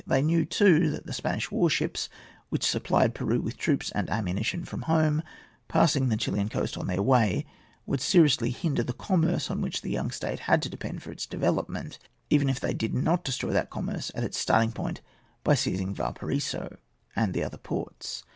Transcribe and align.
They 0.07 0.23
knew, 0.23 0.45
too, 0.45 0.89
that 0.89 1.05
the 1.05 1.13
Spanish 1.13 1.51
war 1.51 1.69
ships 1.69 2.09
which 2.49 2.65
supplied 2.65 3.13
Peru 3.13 3.39
with 3.39 3.55
troops 3.55 3.91
and 3.91 4.09
ammunition 4.09 4.65
from 4.65 4.81
home, 4.89 5.21
passing 5.67 6.09
the 6.09 6.17
Chilian 6.17 6.49
coast 6.49 6.75
on 6.75 6.87
their 6.87 7.03
way, 7.03 7.45
would 7.85 8.01
seriously 8.01 8.49
hinder 8.49 8.81
the 8.81 8.93
commerce 8.93 9.51
on 9.51 9.61
which 9.61 9.81
the 9.83 9.91
young 9.91 10.09
state 10.09 10.39
had 10.39 10.63
to 10.63 10.69
depend 10.69 11.03
for 11.03 11.11
its 11.11 11.27
development, 11.27 11.99
even 12.31 12.49
if 12.49 12.59
they 12.59 12.73
did 12.73 12.95
not 12.95 13.23
destroy 13.23 13.51
that 13.51 13.69
commerce 13.69 14.11
at 14.15 14.23
its 14.23 14.39
starting 14.39 14.71
point 14.71 15.01
by 15.43 15.53
seizing 15.53 15.93
Valparaiso 15.93 16.77
and 17.15 17.35
the 17.35 17.43
other 17.43 17.59
ports. 17.59 18.23